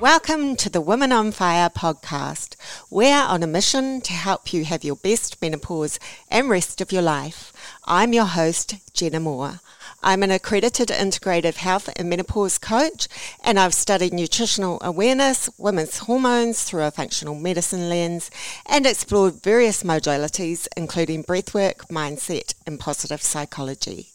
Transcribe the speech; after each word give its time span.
Welcome 0.00 0.56
to 0.56 0.70
the 0.70 0.80
Women 0.80 1.12
on 1.12 1.30
Fire 1.30 1.68
podcast. 1.68 2.56
We're 2.88 3.22
on 3.22 3.42
a 3.42 3.46
mission 3.46 4.00
to 4.00 4.14
help 4.14 4.50
you 4.50 4.64
have 4.64 4.82
your 4.82 4.96
best 4.96 5.42
menopause 5.42 5.98
and 6.30 6.48
rest 6.48 6.80
of 6.80 6.90
your 6.90 7.02
life. 7.02 7.52
I'm 7.84 8.14
your 8.14 8.24
host, 8.24 8.76
Jenna 8.94 9.20
Moore. 9.20 9.60
I'm 10.02 10.22
an 10.22 10.30
accredited 10.30 10.88
integrative 10.88 11.56
health 11.56 11.90
and 11.96 12.08
menopause 12.08 12.56
coach, 12.56 13.08
and 13.44 13.60
I've 13.60 13.74
studied 13.74 14.14
nutritional 14.14 14.78
awareness, 14.80 15.50
women's 15.58 15.98
hormones 15.98 16.62
through 16.62 16.84
a 16.84 16.90
functional 16.90 17.34
medicine 17.34 17.90
lens, 17.90 18.30
and 18.64 18.86
explored 18.86 19.42
various 19.42 19.82
modalities, 19.82 20.66
including 20.78 21.24
breathwork, 21.24 21.88
mindset, 21.88 22.54
and 22.66 22.80
positive 22.80 23.20
psychology. 23.20 24.12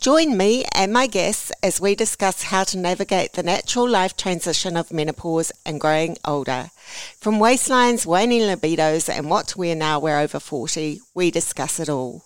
Join 0.00 0.36
me 0.36 0.64
and 0.74 0.92
my 0.92 1.06
guests 1.06 1.52
as 1.62 1.80
we 1.80 1.94
discuss 1.94 2.44
how 2.44 2.64
to 2.64 2.78
navigate 2.78 3.32
the 3.34 3.42
natural 3.42 3.88
life 3.88 4.16
transition 4.16 4.76
of 4.76 4.92
menopause 4.92 5.52
and 5.64 5.80
growing 5.80 6.16
older. 6.24 6.70
From 7.18 7.38
waistlines, 7.38 8.06
waning 8.06 8.42
libidos, 8.42 9.08
and 9.08 9.28
what 9.28 9.48
to 9.48 9.58
wear 9.58 9.74
now 9.74 9.98
we're 9.98 10.18
over 10.18 10.40
40, 10.40 11.00
we 11.14 11.30
discuss 11.30 11.78
it 11.80 11.88
all. 11.88 12.24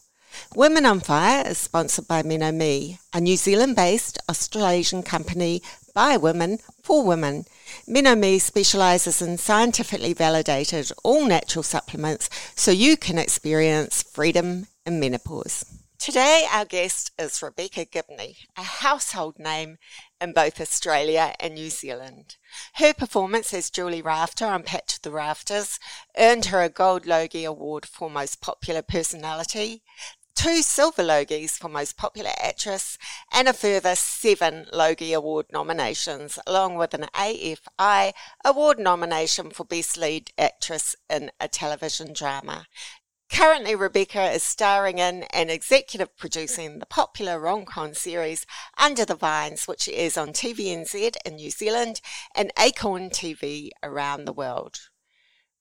Women 0.55 0.87
on 0.87 1.01
Fire 1.01 1.47
is 1.47 1.59
sponsored 1.59 2.09
by 2.09 2.23
MenoMe, 2.23 2.99
a 3.12 3.21
New 3.21 3.37
Zealand 3.37 3.77
based 3.77 4.19
Australasian 4.29 5.02
company 5.02 5.63
by 5.95 6.16
women 6.16 6.59
for 6.83 7.05
women. 7.05 7.45
MenoMe 7.88 8.41
specialises 8.41 9.23
in 9.23 9.38
scientifically 9.38 10.13
validated 10.13 10.91
all 11.02 11.27
natural 11.27 11.63
supplements 11.63 12.29
so 12.55 12.71
you 12.71 12.97
can 12.97 13.19
experience 13.19 14.02
freedom 14.02 14.66
in 14.85 15.01
menopause. 15.01 15.65
Today, 16.05 16.47
our 16.53 16.67
guest 16.67 17.13
is 17.19 17.43
Rebecca 17.43 17.87
Gibney, 17.87 18.37
a 18.59 18.63
household 18.63 19.38
name 19.38 19.79
in 20.21 20.35
both 20.35 20.61
Australia 20.61 21.33
and 21.41 21.55
New 21.55 21.71
Zealand. 21.71 22.37
Her 22.74 22.93
performance 22.93 23.55
as 23.55 23.71
Julie 23.71 24.02
Rafter 24.02 24.45
on 24.45 24.65
Packed 24.65 24.96
to 24.96 25.02
the 25.02 25.11
Rafters 25.11 25.80
earned 26.19 26.45
her 26.45 26.61
a 26.61 26.69
Gold 26.69 27.07
Logie 27.07 27.46
Award 27.46 27.87
for 27.87 28.11
Most 28.11 28.43
Popular 28.43 28.83
Personality, 28.83 29.83
two 30.35 30.61
Silver 30.61 31.02
Logies 31.02 31.52
for 31.52 31.71
Most 31.71 31.96
Popular 31.96 32.33
Actress, 32.39 32.99
and 33.33 33.49
a 33.49 33.55
further 33.55 33.95
seven 33.95 34.66
Logie 34.74 35.15
Award 35.15 35.46
nominations, 35.55 36.39
along 36.46 36.74
with 36.74 36.93
an 36.93 37.07
AFI 37.15 38.13
Award 38.45 38.79
nomination 38.79 39.49
for 39.49 39.65
Best 39.65 39.96
Lead 39.96 40.33
Actress 40.37 40.96
in 41.09 41.30
a 41.41 41.49
Television 41.49 42.13
Drama. 42.13 42.66
Currently, 43.35 43.74
Rebecca 43.74 44.30
is 44.30 44.45
starring 44.45 44.99
in 44.99 45.24
and 45.24 45.51
executive 45.51 46.16
producing 46.16 46.79
the 46.79 46.87
popular 46.87 47.40
rom-com 47.40 47.93
series 47.93 48.46
Under 48.79 49.04
the 49.04 49.16
Vines, 49.16 49.66
which 49.66 49.88
is 49.88 50.16
on 50.16 50.29
TVNZ 50.29 51.16
in 51.27 51.35
New 51.35 51.51
Zealand 51.51 52.01
and 52.37 52.52
Acorn 52.57 53.10
TV 53.10 53.71
around 53.82 54.24
the 54.24 54.32
world. 54.32 54.88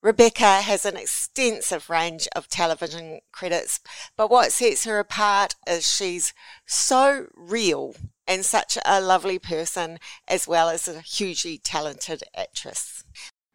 Rebecca 0.03 0.61
has 0.61 0.85
an 0.85 0.97
extensive 0.97 1.89
range 1.89 2.27
of 2.35 2.47
television 2.47 3.21
credits, 3.31 3.79
but 4.15 4.29
what 4.29 4.51
sets 4.51 4.85
her 4.85 4.99
apart 4.99 5.55
is 5.67 5.91
she's 5.91 6.31
so 6.67 7.25
real 7.35 7.95
and 8.27 8.45
such 8.45 8.77
a 8.85 9.01
lovely 9.01 9.39
person, 9.39 9.97
as 10.27 10.47
well 10.47 10.69
as 10.69 10.87
a 10.87 11.01
hugely 11.01 11.57
talented 11.57 12.21
actress. 12.37 13.03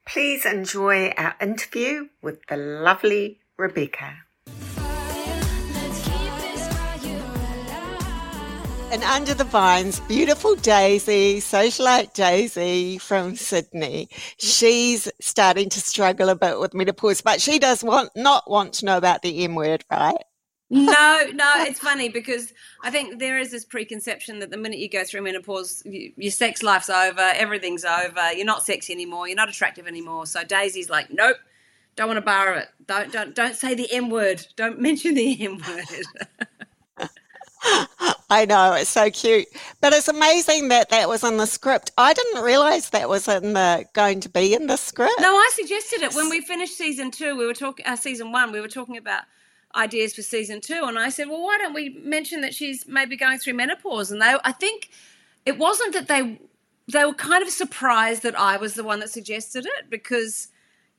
Please 0.05 0.44
enjoy 0.44 1.11
our 1.11 1.36
interview 1.41 2.08
with 2.20 2.44
the 2.48 2.56
lovely 2.56 3.39
Rebecca. 3.59 4.14
And 8.91 9.05
under 9.05 9.34
the 9.34 9.45
vines, 9.45 10.01
beautiful 10.01 10.55
Daisy, 10.55 11.41
socialite 11.41 12.14
Daisy 12.14 12.97
from 12.97 13.36
Sydney. 13.36 14.09
She's 14.39 15.11
starting 15.20 15.68
to 15.68 15.80
struggle 15.80 16.30
a 16.30 16.35
bit 16.35 16.58
with 16.58 16.73
menopause, 16.73 17.20
but 17.20 17.42
she 17.42 17.58
does 17.58 17.85
want 17.85 18.11
not 18.17 18.48
want 18.48 18.73
to 18.74 18.86
know 18.86 18.97
about 18.97 19.20
the 19.20 19.45
M 19.45 19.55
word, 19.55 19.85
right? 19.91 20.17
no, 20.70 21.27
no, 21.35 21.55
it's 21.58 21.80
funny 21.80 22.08
because 22.08 22.52
I 22.83 22.91
think 22.91 23.18
there 23.18 23.39
is 23.39 23.51
this 23.51 23.64
preconception 23.64 24.39
that 24.39 24.51
the 24.51 24.57
minute 24.57 24.79
you 24.79 24.89
go 24.89 25.05
through 25.05 25.23
menopause, 25.23 25.83
you, 25.85 26.13
your 26.17 26.33
sex 26.33 26.63
life's 26.63 26.91
over, 26.91 27.33
everything's 27.35 27.85
over, 27.85 28.33
you're 28.33 28.47
not 28.47 28.64
sexy 28.64 28.92
anymore, 28.92 29.29
you're 29.29 29.36
not 29.36 29.48
attractive 29.48 29.86
anymore. 29.86 30.27
So 30.27 30.45
Daisy's 30.45 30.89
like, 30.89 31.11
nope, 31.11 31.36
don't 31.98 32.07
want 32.07 32.19
to 32.19 32.23
borrow 32.23 32.57
it. 32.59 32.69
Don't 32.86 33.13
don't 33.13 33.35
don't 33.35 33.57
say 33.57 33.75
the 33.75 33.92
M 33.92 34.09
word. 34.09 34.47
Don't 34.55 34.81
mention 34.89 35.14
the 35.14 35.45
M 35.45 35.59
word. 35.59 37.09
I 38.31 38.45
know 38.45 38.75
it's 38.75 38.89
so 38.89 39.11
cute, 39.11 39.48
but 39.81 39.92
it's 39.92 40.07
amazing 40.07 40.69
that 40.69 40.91
that 40.91 41.09
was 41.09 41.25
in 41.25 41.39
the 41.39 41.47
script. 41.47 41.91
I 41.98 42.13
didn't 42.13 42.45
realize 42.45 42.91
that 42.91 43.09
was 43.09 43.27
in 43.27 43.55
the 43.55 43.85
going 43.95 44.20
to 44.20 44.29
be 44.29 44.55
in 44.55 44.69
the 44.69 44.77
script. 44.77 45.14
No, 45.19 45.35
I 45.35 45.51
suggested 45.55 46.03
it 46.03 46.14
when 46.14 46.31
we 46.31 46.41
finished 46.41 46.77
season 46.77 47.11
two. 47.11 47.36
We 47.36 47.47
were 47.47 47.55
talking 47.55 47.85
uh, 47.85 47.97
season 47.97 48.30
one. 48.30 48.53
We 48.53 48.61
were 48.61 48.69
talking 48.69 48.97
about 48.97 49.25
ideas 49.75 50.15
for 50.15 50.23
season 50.23 50.61
two, 50.61 50.85
and 50.85 51.01
I 51.01 51.09
said, 51.09 51.29
"Well, 51.29 51.42
why 51.42 51.59
don't 51.59 51.75
we 51.75 51.98
mention 52.05 52.42
that 52.42 52.55
she's 52.55 52.86
maybe 52.86 53.17
going 53.17 53.39
through 53.39 53.55
menopause?" 53.55 54.13
And 54.13 54.23
they, 54.23 54.36
I 54.45 54.53
think, 54.53 54.91
it 55.45 55.59
wasn't 55.59 55.95
that 55.95 56.07
they 56.07 56.39
they 56.92 57.05
were 57.05 57.15
kind 57.15 57.42
of 57.42 57.51
surprised 57.51 58.23
that 58.23 58.39
I 58.39 58.57
was 58.57 58.75
the 58.75 58.85
one 58.85 59.01
that 59.01 59.11
suggested 59.11 59.67
it 59.67 59.91
because 59.91 60.48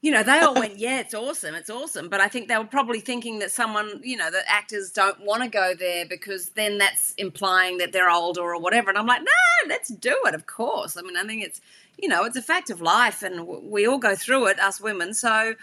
you 0.02 0.12
know, 0.12 0.24
they 0.24 0.40
all 0.40 0.54
went, 0.60 0.78
yeah, 0.78 1.00
it's 1.00 1.14
awesome, 1.14 1.56
it's 1.56 1.70
awesome. 1.70 2.10
But 2.10 2.22
I 2.22 2.28
think 2.28 2.48
they 2.48 2.58
were 2.58 2.66
probably 2.66 3.00
thinking 3.00 3.40
that 3.40 3.52
someone, 3.52 4.02
you 4.04 4.18
know, 4.18 4.32
that 4.32 4.44
actors 4.48 4.92
don't 4.92 5.20
want 5.26 5.44
to 5.44 5.50
go 5.50 5.74
there 5.74 6.06
because 6.06 6.50
then 6.50 6.78
that's 6.78 7.14
implying 7.16 7.78
that 7.80 7.92
they're 7.92 8.10
older 8.10 8.42
or 8.42 8.60
whatever. 8.60 8.90
And 8.90 8.98
I'm 8.98 9.08
like, 9.08 9.22
no, 9.22 9.68
let's 9.68 9.90
do 9.90 10.16
it, 10.26 10.36
of 10.36 10.46
course. 10.46 10.98
I 10.98 11.02
mean, 11.02 11.18
I 11.18 11.24
think 11.24 11.44
it's, 11.44 11.62
you 11.98 12.08
know, 12.08 12.24
it's 12.24 12.38
a 12.38 12.42
fact 12.42 12.70
of 12.70 12.82
life 12.82 13.24
and 13.24 13.46
we 13.46 13.88
all 13.88 14.00
go 14.00 14.16
through 14.16 14.48
it, 14.48 14.60
us 14.60 14.80
women. 14.80 15.14
So 15.14 15.56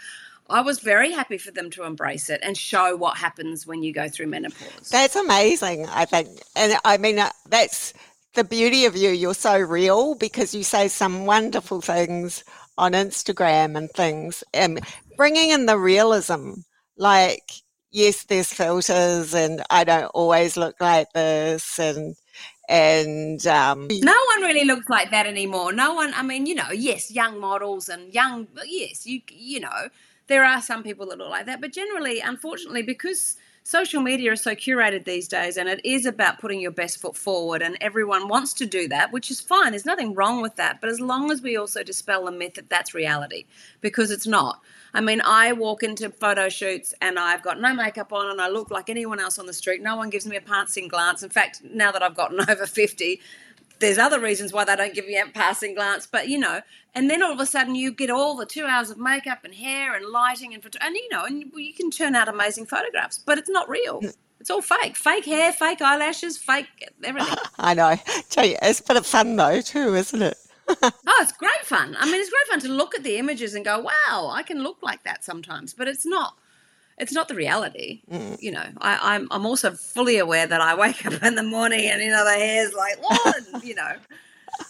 I 0.49 0.61
was 0.61 0.79
very 0.79 1.11
happy 1.11 1.37
for 1.37 1.51
them 1.51 1.69
to 1.71 1.83
embrace 1.83 2.29
it 2.29 2.39
and 2.43 2.57
show 2.57 2.95
what 2.95 3.17
happens 3.17 3.67
when 3.67 3.83
you 3.83 3.91
go 3.91 4.07
through 4.07 4.27
menopause. 4.27 4.89
That's 4.89 5.15
amazing, 5.15 5.87
I 5.87 6.05
think. 6.05 6.29
And 6.55 6.77
I 6.85 6.97
mean, 6.97 7.19
uh, 7.19 7.31
that's 7.49 7.93
the 8.33 8.43
beauty 8.43 8.85
of 8.85 8.95
you. 8.95 9.09
You're 9.09 9.33
so 9.33 9.57
real 9.57 10.15
because 10.15 10.53
you 10.53 10.63
say 10.63 10.87
some 10.87 11.25
wonderful 11.25 11.81
things 11.81 12.43
on 12.77 12.93
Instagram 12.93 13.77
and 13.77 13.89
things, 13.91 14.43
and 14.53 14.79
bringing 15.15 15.49
in 15.49 15.65
the 15.65 15.77
realism. 15.77 16.53
Like, 16.97 17.51
yes, 17.91 18.23
there's 18.23 18.51
filters, 18.51 19.33
and 19.33 19.63
I 19.69 19.83
don't 19.83 20.11
always 20.13 20.57
look 20.57 20.75
like 20.79 21.11
this, 21.13 21.79
and 21.79 22.15
and 22.69 23.45
um, 23.47 23.87
no 23.89 24.19
one 24.35 24.41
really 24.41 24.65
looks 24.65 24.89
like 24.89 25.11
that 25.11 25.25
anymore. 25.25 25.71
No 25.71 25.93
one. 25.93 26.13
I 26.13 26.23
mean, 26.23 26.45
you 26.45 26.55
know, 26.55 26.71
yes, 26.71 27.11
young 27.11 27.39
models 27.39 27.89
and 27.89 28.13
young, 28.13 28.47
yes, 28.65 29.05
you 29.05 29.21
you 29.29 29.59
know, 29.59 29.89
there 30.27 30.43
are 30.43 30.61
some 30.61 30.83
people 30.83 31.07
that 31.07 31.17
look 31.17 31.29
like 31.29 31.45
that, 31.45 31.61
but 31.61 31.71
generally, 31.71 32.19
unfortunately, 32.19 32.83
because 32.83 33.37
social 33.67 34.01
media 34.01 34.31
is 34.31 34.41
so 34.41 34.55
curated 34.55 35.03
these 35.03 35.27
days 35.27 35.57
and 35.57 35.67
it 35.67 35.81
is 35.83 36.05
about 36.05 36.39
putting 36.39 36.61
your 36.61 36.71
best 36.71 37.01
foot 37.01 37.17
forward 37.17 37.61
and 37.61 37.77
everyone 37.81 38.29
wants 38.29 38.53
to 38.53 38.65
do 38.65 38.87
that 38.87 39.11
which 39.11 39.29
is 39.29 39.41
fine. 39.41 39.71
There's 39.71 39.85
nothing 39.85 40.13
wrong 40.13 40.41
with 40.41 40.55
that 40.55 40.79
but 40.79 40.89
as 40.89 41.01
long 41.01 41.31
as 41.31 41.41
we 41.41 41.57
also 41.57 41.83
dispel 41.83 42.23
the 42.23 42.31
myth 42.31 42.53
that 42.53 42.69
that's 42.69 42.93
reality 42.93 43.43
because 43.81 44.09
it's 44.09 44.25
not. 44.25 44.61
I 44.93 45.01
mean 45.01 45.19
i 45.19 45.51
walk 45.51 45.83
into 45.83 46.09
photo 46.09 46.47
shoots 46.47 46.93
and 47.01 47.19
i've 47.19 47.43
got 47.43 47.59
no 47.59 47.73
makeup 47.73 48.13
on 48.13 48.31
and 48.31 48.39
i 48.39 48.47
look 48.47 48.71
like 48.71 48.89
anyone 48.89 49.19
else 49.19 49.37
on 49.37 49.47
the 49.47 49.53
street. 49.53 49.81
No 49.81 49.97
one 49.97 50.09
gives 50.09 50.25
me 50.25 50.37
a 50.37 50.41
passing 50.41 50.87
glance. 50.87 51.21
In 51.21 51.29
fact 51.29 51.61
now 51.61 51.91
that 51.91 52.01
i've 52.01 52.15
gotten 52.15 52.39
over 52.49 52.65
50 52.65 53.19
there's 53.79 53.97
other 53.97 54.19
reasons 54.19 54.53
why 54.53 54.63
they 54.63 54.75
don't 54.75 54.93
give 54.93 55.07
you 55.07 55.21
a 55.21 55.27
passing 55.27 55.75
glance, 55.75 56.07
but 56.07 56.27
you 56.27 56.37
know, 56.37 56.61
and 56.95 57.09
then 57.09 57.21
all 57.21 57.31
of 57.31 57.39
a 57.39 57.45
sudden 57.45 57.75
you 57.75 57.91
get 57.91 58.09
all 58.09 58.35
the 58.35 58.45
two 58.45 58.65
hours 58.65 58.89
of 58.89 58.97
makeup 58.97 59.39
and 59.43 59.53
hair 59.53 59.95
and 59.95 60.05
lighting 60.05 60.53
and 60.53 60.63
and 60.81 60.95
you 60.95 61.09
know, 61.11 61.25
and 61.25 61.51
you 61.55 61.73
can 61.73 61.91
turn 61.91 62.15
out 62.15 62.27
amazing 62.27 62.65
photographs, 62.65 63.19
but 63.19 63.37
it's 63.37 63.49
not 63.49 63.69
real. 63.69 64.01
Mm. 64.01 64.15
It's 64.39 64.49
all 64.49 64.61
fake, 64.61 64.95
fake 64.95 65.25
hair, 65.25 65.51
fake 65.51 65.81
eyelashes, 65.81 66.37
fake 66.37 66.67
everything. 67.03 67.35
I 67.57 67.73
know. 67.73 67.95
Tell 68.29 68.45
you, 68.45 68.55
it's 68.61 68.79
a 68.79 68.83
bit 68.83 68.97
of 68.97 69.05
fun 69.05 69.35
though 69.35 69.61
too, 69.61 69.95
isn't 69.95 70.21
it? 70.21 70.37
oh, 70.69 70.91
it's 71.21 71.31
great 71.31 71.63
fun. 71.63 71.95
I 71.97 72.05
mean, 72.05 72.19
it's 72.19 72.29
great 72.29 72.47
fun 72.49 72.59
to 72.61 72.69
look 72.69 72.93
at 72.95 73.03
the 73.03 73.17
images 73.17 73.55
and 73.55 73.63
go, 73.63 73.79
"Wow, 73.79 74.29
I 74.33 74.43
can 74.43 74.63
look 74.63 74.77
like 74.81 75.03
that 75.03 75.23
sometimes," 75.23 75.73
but 75.73 75.87
it's 75.87 76.05
not 76.05 76.37
it's 76.97 77.13
not 77.13 77.27
the 77.27 77.35
reality. 77.35 78.01
Mm. 78.11 78.41
You 78.41 78.51
know, 78.51 78.65
I, 78.79 78.93
am 78.93 78.99
I'm, 79.03 79.27
I'm 79.31 79.45
also 79.45 79.71
fully 79.71 80.17
aware 80.17 80.47
that 80.47 80.61
I 80.61 80.75
wake 80.75 81.05
up 81.05 81.21
in 81.23 81.35
the 81.35 81.43
morning 81.43 81.85
and 81.85 82.01
you 82.01 82.09
know 82.09 82.25
the 82.25 82.31
hair's 82.31 82.73
like 82.73 82.97
you 83.63 83.75
know, 83.75 83.93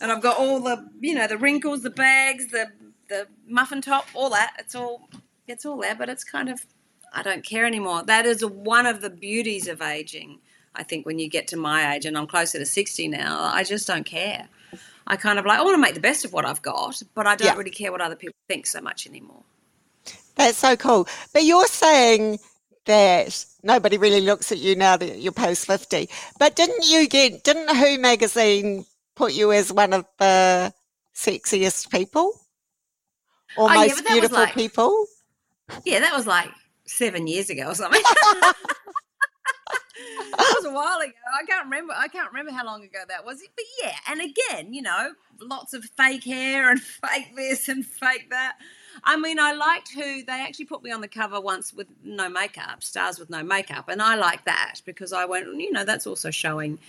and 0.02 0.12
I've 0.12 0.22
got 0.22 0.38
all 0.38 0.60
the 0.60 0.90
you 1.00 1.16
know 1.16 1.28
the 1.28 1.38
wrinkles, 1.38 1.84
the 1.84 1.90
bags, 1.90 2.48
the 2.48 2.68
the 3.10 3.28
muffin 3.48 3.82
top, 3.82 4.08
all 4.14 4.30
that. 4.32 4.56
It's 4.60 4.76
all 4.76 5.10
it's 5.48 5.66
all 5.66 5.78
there, 5.78 5.96
but 5.96 6.10
it's 6.10 6.24
kind 6.24 6.50
of 6.50 6.66
I 7.14 7.24
don't 7.24 7.44
care 7.44 7.66
anymore. 7.66 8.04
That 8.04 8.26
is 8.26 8.46
one 8.46 8.86
of 8.86 9.02
the 9.02 9.10
beauties 9.10 9.68
of 9.68 9.82
aging. 9.82 10.40
I 10.76 10.84
think 10.84 11.06
when 11.06 11.18
you 11.18 11.30
get 11.30 11.48
to 11.48 11.58
my 11.58 11.96
age, 11.96 12.06
and 12.06 12.18
I'm 12.18 12.28
closer 12.28 12.60
to 12.60 12.66
sixty 12.66 13.08
now, 13.08 13.40
I 13.42 13.64
just 13.64 13.88
don't 13.88 14.06
care. 14.06 14.48
I 15.10 15.16
kind 15.16 15.40
of 15.40 15.46
like 15.46 15.60
I 15.60 15.64
want 15.64 15.76
to 15.76 15.82
make 15.82 15.94
the 15.94 16.02
best 16.02 16.26
of 16.26 16.34
what 16.34 16.46
I've 16.46 16.62
got, 16.62 17.02
but 17.16 17.26
I 17.26 17.36
don't 17.38 17.48
yeah. 17.48 17.56
really 17.56 17.72
care 17.72 17.92
what 17.92 18.02
other 18.02 18.18
people 18.18 18.36
think 18.50 18.68
so 18.68 18.82
much 18.82 19.08
anymore. 19.08 19.44
That's 20.38 20.58
so 20.58 20.76
cool. 20.76 21.08
But 21.34 21.44
you're 21.44 21.66
saying 21.68 22.40
that 22.86 23.46
nobody 23.64 23.98
really 23.98 24.22
looks 24.22 24.52
at 24.52 24.60
you 24.60 24.76
now 24.76 24.96
that 24.98 25.20
you're 25.20 25.32
post 25.34 25.66
50. 25.66 26.10
But 26.40 26.56
didn't 26.56 26.86
you 26.88 27.08
get, 27.08 27.44
didn't 27.44 27.76
Who 27.76 27.98
magazine 28.00 28.86
put 29.16 29.34
you 29.34 29.52
as 29.52 29.74
one 29.74 29.94
of 29.94 30.06
the 30.20 30.74
sexiest 31.16 31.90
people? 31.92 32.34
or 33.58 33.70
Oh, 33.72 33.74
most 33.74 33.92
was 33.96 34.02
beautiful 34.04 34.38
like- 34.40 34.54
people. 34.54 35.08
Yeah, 35.84 36.00
that 36.00 36.16
was 36.16 36.26
like 36.28 36.50
seven 36.86 37.28
years 37.28 37.50
ago 37.50 37.68
or 37.68 37.76
something. 37.76 38.02
that 38.42 38.54
was 40.38 40.66
a 40.66 40.72
while 40.72 41.00
ago. 41.00 41.12
I 41.38 41.46
can't 41.46 41.66
remember. 41.66 41.94
I 41.96 42.08
can't 42.08 42.30
remember 42.32 42.52
how 42.52 42.66
long 42.66 42.84
ago 42.84 43.00
that 43.08 43.26
was. 43.26 43.42
But 43.56 43.66
yeah, 43.84 43.96
and 44.10 44.22
again, 44.22 44.74
you 44.74 44.82
know, 44.82 45.12
lots 45.42 45.74
of 45.74 45.84
fake 45.98 46.24
hair 46.24 46.70
and 46.70 46.80
fake 47.04 47.36
this 47.36 47.68
and 47.68 47.86
fake 47.86 48.30
that. 48.30 48.58
I 49.04 49.18
mean, 49.18 49.40
I 49.40 49.54
liked 49.54 49.94
who 49.94 50.24
they 50.24 50.42
actually 50.42 50.66
put 50.66 50.84
me 50.84 50.92
on 50.92 51.02
the 51.02 51.08
cover 51.08 51.40
once 51.40 51.74
with 51.74 51.88
no 52.04 52.30
makeup, 52.30 52.84
stars 52.84 53.20
with 53.20 53.30
no 53.30 53.44
makeup, 53.44 53.90
and 53.90 54.02
I 54.02 54.16
like 54.16 54.46
that 54.46 54.82
because 54.86 55.14
I 55.14 55.26
went, 55.26 55.48
you 55.60 55.72
know, 55.72 55.84
that's 55.84 56.08
also 56.08 56.32
showing 56.32 56.80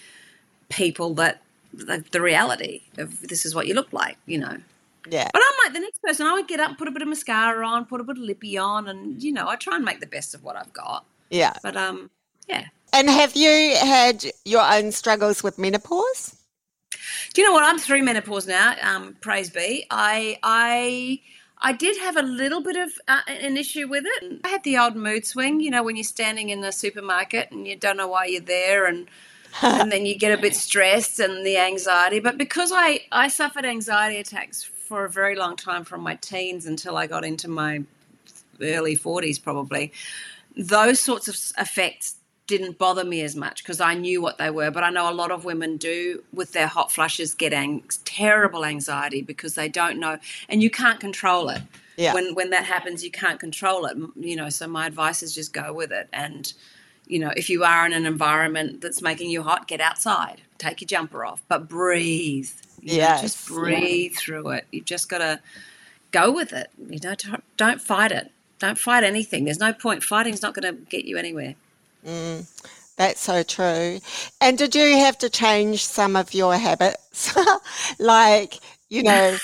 people 0.69 1.15
that 1.15 1.43
the, 1.73 2.05
the 2.11 2.21
reality 2.21 2.83
of 2.97 3.21
this 3.29 3.45
is 3.45 3.55
what 3.55 3.67
you 3.67 3.75
look 3.75 3.93
like, 3.93 4.17
you 4.27 4.39
know. 4.39 4.59
Yeah. 5.11 5.29
But 5.33 5.43
I'm 5.45 5.55
like 5.65 5.75
the 5.75 5.81
next 5.81 6.03
person. 6.03 6.27
I 6.27 6.35
would 6.35 6.49
get 6.49 6.61
up, 6.61 6.77
put 6.79 6.89
a 6.89 6.91
bit 6.91 7.03
of 7.03 7.09
mascara 7.09 7.67
on, 7.67 7.87
put 7.87 8.01
a 8.01 8.05
bit 8.05 8.19
of 8.19 8.23
lippy 8.23 8.59
on, 8.59 8.89
and 8.89 9.23
you 9.23 9.33
know, 9.33 9.49
I 9.49 9.57
try 9.57 9.77
and 9.77 9.85
make 9.85 10.01
the 10.01 10.07
best 10.07 10.35
of 10.35 10.45
what 10.45 10.57
I've 10.57 10.73
got. 10.73 11.05
Yeah. 11.31 11.55
But 11.63 11.77
um, 11.77 12.11
yeah. 12.49 12.67
And 12.93 13.09
have 13.09 13.37
you 13.37 13.77
had 13.77 14.25
your 14.45 14.63
own 14.63 14.93
struggles 14.93 15.43
with 15.43 15.59
menopause? 15.59 16.37
Do 17.35 17.43
you 17.43 17.47
know 17.47 17.53
what? 17.53 17.65
I'm 17.65 17.79
through 17.79 18.03
menopause 18.03 18.47
now. 18.47 18.75
Um, 18.83 19.17
praise 19.21 19.51
be. 19.51 19.87
I 19.91 20.39
I 20.43 21.21
I 21.61 21.73
did 21.73 21.99
have 21.99 22.17
a 22.17 22.23
little 22.23 22.61
bit 22.61 22.77
of 22.77 22.91
uh, 23.09 23.21
an 23.27 23.57
issue 23.57 23.89
with 23.89 24.05
it. 24.07 24.41
I 24.45 24.49
had 24.49 24.63
the 24.63 24.79
old 24.79 24.97
mood 24.97 25.27
swing. 25.27 25.61
You 25.61 25.71
know, 25.71 25.83
when 25.83 25.97
you're 25.97 26.05
standing 26.05 26.51
in 26.51 26.61
the 26.61 26.73
supermarket 26.73 27.51
and 27.51 27.67
you 27.67 27.77
don't 27.77 27.97
know 27.97 28.09
why 28.09 28.27
you're 28.27 28.41
there, 28.41 28.87
and 28.87 29.09
and 29.63 29.91
then 29.91 30.07
you 30.07 30.17
get 30.17 30.37
a 30.37 30.41
bit 30.41 30.55
stressed 30.55 31.19
and 31.21 31.45
the 31.45 31.59
anxiety. 31.59 32.21
But 32.21 32.39
because 32.39 32.71
I 32.73 33.01
I 33.11 33.29
suffered 33.29 33.65
anxiety 33.65 34.19
attacks 34.19 34.63
for 34.63 35.05
a 35.05 35.11
very 35.11 35.37
long 35.37 35.57
time 35.57 35.85
from 35.85 36.01
my 36.01 36.15
teens 36.17 36.67
until 36.67 36.97
I 36.97 37.07
got 37.07 37.25
into 37.25 37.49
my 37.49 37.83
early 38.61 38.97
40s 38.97 39.41
probably 39.41 39.93
those 40.57 40.99
sorts 40.99 41.29
of 41.29 41.37
effects 41.63 42.17
didn't 42.49 42.79
bother 42.79 43.05
me 43.05 43.23
as 43.23 43.37
much 43.37 43.63
because 43.63 43.81
I 43.81 43.95
knew 43.95 44.21
what 44.21 44.39
they 44.39 44.51
were. 44.51 44.73
But 44.73 44.83
I 44.83 44.91
know 44.91 45.09
a 45.09 45.15
lot 45.15 45.31
of 45.31 45.45
women 45.45 45.77
do 45.77 46.25
with 46.33 46.53
their 46.53 46.67
hot 46.67 46.91
flushes 46.91 47.35
get 47.35 47.53
ang- 47.53 47.85
terrible 48.05 48.65
anxiety 48.65 49.23
because 49.23 49.55
they 49.55 49.69
don't 49.69 50.01
know, 50.01 50.19
and 50.49 50.61
you 50.61 50.71
can't 50.71 50.99
control 50.99 51.51
it. 51.51 51.63
Yeah. 51.97 52.15
When 52.15 52.35
when 52.35 52.51
that 52.51 52.65
happens, 52.65 53.05
you 53.05 53.13
can't 53.13 53.39
control 53.39 53.87
it. 53.87 53.97
You 54.17 54.35
know, 54.35 54.49
so 54.49 54.67
my 54.67 54.87
advice 54.87 55.23
is 55.23 55.35
just 55.35 55.53
go 55.53 55.73
with 55.73 55.93
it. 55.93 56.09
And 56.13 56.53
you 57.07 57.19
know, 57.21 57.33
if 57.37 57.49
you 57.49 57.63
are 57.65 57.87
in 57.87 57.93
an 57.93 58.07
environment 58.07 58.81
that's 58.81 59.03
making 59.03 59.31
you 59.31 59.43
hot, 59.43 59.69
get 59.69 59.81
outside, 59.81 60.41
take 60.57 60.81
your 60.81 60.89
jumper 60.89 61.25
off, 61.25 61.43
but 61.49 61.69
breathe. 61.69 62.51
Yeah, 62.81 63.21
just 63.21 63.47
breathe 63.47 64.15
through 64.17 64.51
it. 64.51 64.67
You've 64.73 64.85
just 64.85 65.09
got 65.09 65.19
to 65.19 65.41
go 66.13 66.33
with 66.33 66.53
it. 66.53 66.71
You 66.79 66.99
know, 67.03 67.15
don't, 67.15 67.45
don't 67.57 67.81
fight 67.83 68.13
it. 68.13 68.31
Don't 68.59 68.79
fight 68.79 69.05
anything. 69.05 69.45
There's 69.45 69.61
no 69.61 69.73
point. 69.73 70.03
Fighting's 70.03 70.43
not 70.43 70.55
going 70.55 70.75
to 70.75 70.81
get 70.89 71.05
you 71.05 71.17
anywhere. 71.17 71.55
That's 72.99 73.21
so 73.21 73.45
true. 73.45 74.01
And 74.41 74.59
did 74.59 74.75
you 74.75 74.99
have 74.99 75.17
to 75.19 75.31
change 75.31 75.85
some 75.87 76.17
of 76.17 76.35
your 76.35 76.57
habits? 76.57 77.33
like, 78.01 78.59
you 78.89 79.05
know, 79.05 79.37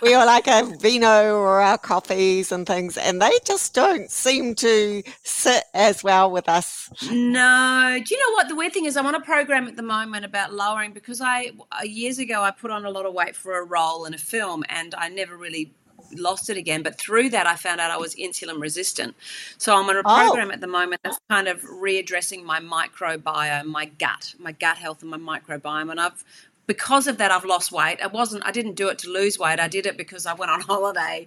we 0.00 0.14
all 0.14 0.24
like 0.24 0.48
our 0.48 0.64
vino 0.80 1.34
or 1.34 1.60
our 1.60 1.76
coffees 1.76 2.50
and 2.50 2.66
things, 2.66 2.96
and 2.96 3.20
they 3.20 3.32
just 3.44 3.74
don't 3.74 4.10
seem 4.10 4.54
to 4.56 5.02
sit 5.24 5.64
as 5.74 6.02
well 6.02 6.30
with 6.30 6.48
us. 6.48 6.88
No. 7.10 8.00
Do 8.02 8.14
you 8.14 8.20
know 8.20 8.34
what? 8.34 8.48
The 8.48 8.56
weird 8.56 8.72
thing 8.72 8.86
is, 8.86 8.96
I'm 8.96 9.06
on 9.06 9.14
a 9.14 9.20
program 9.20 9.68
at 9.68 9.76
the 9.76 9.82
moment 9.82 10.24
about 10.24 10.54
lowering 10.54 10.92
because 10.92 11.20
I, 11.20 11.50
uh, 11.70 11.84
years 11.84 12.18
ago, 12.18 12.42
I 12.42 12.50
put 12.50 12.70
on 12.70 12.86
a 12.86 12.90
lot 12.90 13.04
of 13.04 13.12
weight 13.12 13.36
for 13.36 13.58
a 13.58 13.64
role 13.64 14.06
in 14.06 14.14
a 14.14 14.18
film 14.18 14.64
and 14.70 14.94
I 14.94 15.08
never 15.08 15.36
really 15.36 15.74
lost 16.18 16.50
it 16.50 16.56
again. 16.56 16.82
But 16.82 16.98
through 16.98 17.30
that, 17.30 17.46
I 17.46 17.56
found 17.56 17.80
out 17.80 17.90
I 17.90 17.96
was 17.96 18.14
insulin 18.14 18.60
resistant. 18.60 19.14
So 19.58 19.74
I'm 19.76 19.88
on 19.88 19.96
a 19.96 20.02
Oh. 20.04 20.26
program 20.28 20.50
at 20.50 20.60
the 20.60 20.66
moment 20.66 21.00
that's 21.04 21.18
kind 21.30 21.48
of 21.48 21.62
readdressing 21.62 22.42
my 22.44 22.60
microbiome, 22.60 23.66
my 23.66 23.86
gut, 23.86 24.34
my 24.38 24.52
gut 24.52 24.78
health 24.78 25.02
and 25.02 25.10
my 25.10 25.18
microbiome. 25.18 25.90
And 25.90 26.00
I've, 26.00 26.24
because 26.66 27.06
of 27.06 27.18
that, 27.18 27.30
I've 27.30 27.44
lost 27.44 27.72
weight. 27.72 27.98
I 28.02 28.06
wasn't, 28.06 28.44
I 28.46 28.50
didn't 28.52 28.74
do 28.74 28.88
it 28.88 28.98
to 29.00 29.10
lose 29.10 29.38
weight. 29.38 29.58
I 29.60 29.68
did 29.68 29.86
it 29.86 29.96
because 29.96 30.26
I 30.26 30.34
went 30.34 30.50
on 30.50 30.60
holiday 30.72 31.26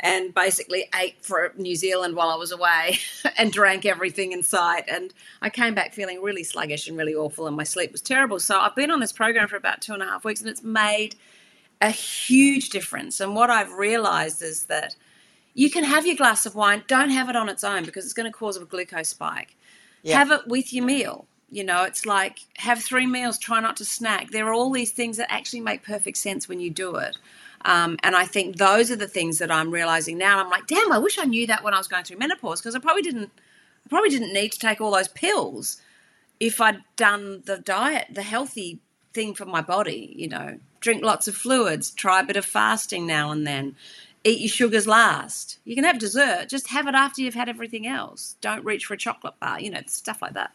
and 0.00 0.34
basically 0.34 0.84
ate 1.00 1.24
for 1.24 1.52
New 1.56 1.74
Zealand 1.76 2.16
while 2.16 2.28
I 2.28 2.34
was 2.34 2.52
away 2.52 2.98
and 3.38 3.50
drank 3.52 3.86
everything 3.86 4.32
in 4.32 4.42
sight. 4.42 4.84
And 4.88 5.14
I 5.40 5.48
came 5.50 5.74
back 5.74 5.94
feeling 5.94 6.20
really 6.20 6.44
sluggish 6.44 6.88
and 6.88 6.98
really 6.98 7.14
awful, 7.14 7.46
and 7.46 7.56
my 7.56 7.62
sleep 7.64 7.92
was 7.92 8.02
terrible. 8.02 8.38
So 8.40 8.58
I've 8.58 8.74
been 8.74 8.90
on 8.90 9.00
this 9.00 9.12
program 9.12 9.48
for 9.48 9.56
about 9.56 9.80
two 9.80 9.94
and 9.94 10.02
a 10.02 10.06
half 10.06 10.24
weeks, 10.24 10.40
and 10.40 10.50
it's 10.50 10.62
made 10.62 11.14
a 11.84 11.90
huge 11.90 12.70
difference. 12.70 13.20
And 13.20 13.34
what 13.34 13.50
I've 13.50 13.72
realized 13.72 14.42
is 14.42 14.64
that 14.66 14.96
you 15.52 15.70
can 15.70 15.84
have 15.84 16.06
your 16.06 16.16
glass 16.16 16.46
of 16.46 16.54
wine, 16.54 16.82
don't 16.88 17.10
have 17.10 17.28
it 17.28 17.36
on 17.36 17.48
its 17.48 17.62
own 17.62 17.84
because 17.84 18.04
it's 18.04 18.14
going 18.14 18.30
to 18.30 18.36
cause 18.36 18.56
a 18.56 18.64
glucose 18.64 19.08
spike. 19.08 19.56
Yeah. 20.02 20.18
Have 20.18 20.30
it 20.30 20.46
with 20.46 20.72
your 20.72 20.84
meal. 20.84 21.26
You 21.50 21.62
know, 21.62 21.84
it's 21.84 22.04
like 22.04 22.40
have 22.56 22.82
three 22.82 23.06
meals, 23.06 23.38
try 23.38 23.60
not 23.60 23.76
to 23.76 23.84
snack. 23.84 24.30
There 24.30 24.48
are 24.48 24.52
all 24.52 24.72
these 24.72 24.90
things 24.90 25.18
that 25.18 25.32
actually 25.32 25.60
make 25.60 25.84
perfect 25.84 26.16
sense 26.16 26.48
when 26.48 26.58
you 26.58 26.70
do 26.70 26.96
it. 26.96 27.16
Um, 27.64 27.96
and 28.02 28.16
I 28.16 28.24
think 28.24 28.56
those 28.56 28.90
are 28.90 28.96
the 28.96 29.06
things 29.06 29.38
that 29.38 29.50
I'm 29.50 29.70
realizing 29.70 30.18
now. 30.18 30.40
I'm 30.40 30.50
like, 30.50 30.66
damn, 30.66 30.90
I 30.92 30.98
wish 30.98 31.18
I 31.18 31.24
knew 31.24 31.46
that 31.46 31.62
when 31.62 31.72
I 31.72 31.78
was 31.78 31.86
going 31.86 32.04
through 32.04 32.18
menopause 32.18 32.60
because 32.60 32.74
I 32.74 32.78
probably 32.78 33.02
didn't. 33.02 33.30
I 33.86 33.88
probably 33.90 34.10
didn't 34.10 34.32
need 34.32 34.50
to 34.52 34.58
take 34.58 34.80
all 34.80 34.90
those 34.90 35.08
pills 35.08 35.80
if 36.40 36.58
I'd 36.60 36.82
done 36.96 37.42
the 37.44 37.58
diet, 37.58 38.06
the 38.10 38.22
healthy 38.22 38.80
thing 39.12 39.34
for 39.34 39.44
my 39.44 39.60
body. 39.60 40.14
You 40.16 40.28
know, 40.28 40.58
drink 40.84 41.02
lots 41.02 41.26
of 41.26 41.34
fluids, 41.34 41.90
try 41.90 42.20
a 42.20 42.24
bit 42.24 42.36
of 42.36 42.44
fasting 42.44 43.06
now 43.06 43.30
and 43.30 43.46
then, 43.46 43.74
eat 44.22 44.40
your 44.40 44.48
sugars 44.48 44.86
last. 44.86 45.58
You 45.64 45.74
can 45.74 45.84
have 45.84 45.98
dessert, 45.98 46.48
just 46.48 46.68
have 46.68 46.86
it 46.86 46.94
after 46.94 47.22
you've 47.22 47.34
had 47.34 47.48
everything 47.48 47.86
else. 47.86 48.36
Don't 48.40 48.64
reach 48.64 48.86
for 48.86 48.94
a 48.94 48.98
chocolate 48.98 49.34
bar. 49.40 49.60
You 49.60 49.70
know, 49.70 49.80
stuff 49.86 50.22
like 50.22 50.34
that. 50.34 50.52